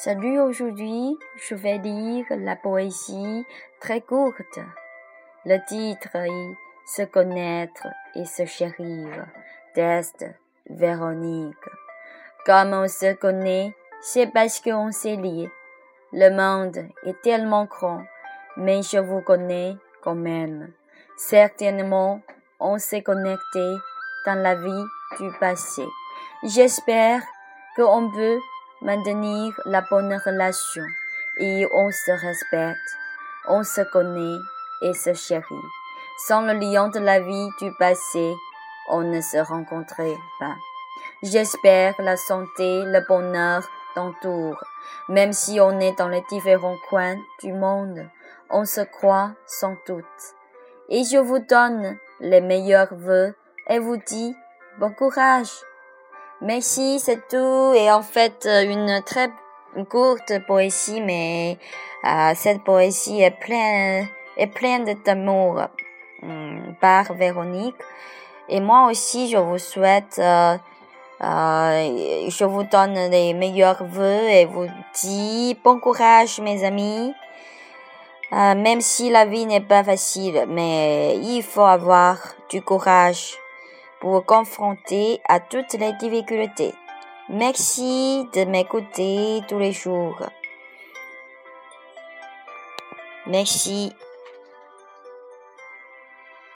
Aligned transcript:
Salut, 0.00 0.38
aujourd'hui, 0.38 1.18
je 1.48 1.56
vais 1.56 1.78
lire 1.78 2.24
la 2.30 2.54
poésie 2.54 3.44
très 3.80 4.00
courte. 4.00 4.60
Le 5.44 5.58
titre 5.66 6.14
est 6.14 6.56
Se 6.86 7.02
connaître 7.02 7.88
et 8.14 8.24
se 8.24 8.46
chérir 8.46 9.26
d'Est 9.74 10.24
Véronique. 10.70 11.56
Comme 12.46 12.74
on 12.74 12.86
se 12.86 13.12
connaît, 13.14 13.74
c'est 14.00 14.28
parce 14.28 14.60
qu'on 14.60 14.92
s'est 14.92 15.16
lié. 15.16 15.50
Le 16.12 16.30
monde 16.30 16.78
est 17.02 17.20
tellement 17.22 17.64
grand, 17.64 18.04
mais 18.56 18.82
je 18.82 18.98
vous 18.98 19.20
connais 19.20 19.76
quand 20.04 20.14
même. 20.14 20.70
Certainement, 21.16 22.20
on 22.60 22.78
s'est 22.78 23.02
connecté 23.02 23.74
dans 24.26 24.40
la 24.40 24.54
vie 24.54 24.84
du 25.18 25.28
passé. 25.40 25.82
J'espère 26.44 27.20
qu'on 27.74 28.12
peut 28.12 28.38
maintenir 28.82 29.52
la 29.64 29.82
bonne 29.82 30.14
relation 30.24 30.84
et 31.38 31.66
on 31.72 31.90
se 31.90 32.10
respecte, 32.10 32.96
on 33.48 33.62
se 33.62 33.80
connaît 33.80 34.38
et 34.82 34.94
se 34.94 35.14
chérit. 35.14 35.44
Sans 36.26 36.42
le 36.42 36.54
lien 36.54 36.88
de 36.88 36.98
la 36.98 37.20
vie 37.20 37.48
du 37.60 37.72
passé, 37.78 38.34
on 38.88 39.02
ne 39.02 39.20
se 39.20 39.38
rencontrait 39.38 40.16
pas. 40.40 40.56
J'espère 41.22 41.94
la 42.00 42.16
santé, 42.16 42.84
le 42.84 43.06
bonheur 43.06 43.68
t'entoure. 43.94 44.62
Même 45.08 45.32
si 45.32 45.60
on 45.60 45.78
est 45.80 45.96
dans 45.98 46.08
les 46.08 46.22
différents 46.28 46.76
coins 46.88 47.16
du 47.40 47.52
monde, 47.52 48.08
on 48.50 48.64
se 48.64 48.80
croit 48.80 49.32
sans 49.46 49.76
doute. 49.86 50.04
Et 50.88 51.04
je 51.04 51.18
vous 51.18 51.38
donne 51.38 51.98
les 52.20 52.40
meilleurs 52.40 52.94
vœux 52.94 53.34
et 53.68 53.78
vous 53.78 53.96
dis 53.96 54.34
bon 54.78 54.90
courage. 54.92 55.52
Merci, 56.40 57.00
c'est 57.00 57.26
tout. 57.28 57.72
Et 57.74 57.90
en 57.90 58.02
fait, 58.02 58.46
euh, 58.46 58.62
une 58.62 59.02
très 59.04 59.30
courte 59.90 60.32
poésie, 60.46 61.00
mais 61.00 61.58
euh, 62.04 62.32
cette 62.36 62.62
poésie 62.62 63.20
est 63.20 63.32
pleine, 63.32 64.06
est 64.36 64.46
pleine 64.46 64.84
d'amour 65.04 65.62
hum, 66.22 66.76
par 66.80 67.12
Véronique. 67.14 67.74
Et 68.48 68.60
moi 68.60 68.88
aussi, 68.88 69.28
je 69.28 69.36
vous 69.36 69.58
souhaite, 69.58 70.20
euh, 70.20 70.56
euh, 71.22 72.28
je 72.28 72.44
vous 72.44 72.62
donne 72.62 72.94
les 73.10 73.34
meilleurs 73.34 73.84
vœux 73.84 74.28
et 74.30 74.44
vous 74.46 74.68
dis 74.94 75.58
bon 75.64 75.80
courage, 75.80 76.40
mes 76.40 76.64
amis. 76.64 77.12
Euh, 78.32 78.54
même 78.54 78.80
si 78.80 79.10
la 79.10 79.24
vie 79.24 79.46
n'est 79.46 79.60
pas 79.60 79.82
facile, 79.82 80.44
mais 80.48 81.16
il 81.16 81.42
faut 81.42 81.62
avoir 81.62 82.18
du 82.50 82.62
courage 82.62 83.38
pour 84.00 84.24
confronter 84.24 85.20
à 85.28 85.40
toutes 85.40 85.74
les 85.74 85.92
difficultés. 85.94 86.74
Merci 87.28 88.26
de 88.34 88.44
m'écouter 88.44 89.42
tous 89.48 89.58
les 89.58 89.72
jours. 89.72 90.22
Merci. 93.26 93.92